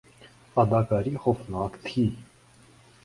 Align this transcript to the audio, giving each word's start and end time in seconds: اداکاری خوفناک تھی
اداکاری 0.57 1.15
خوفناک 1.17 1.71
تھی 1.85 2.05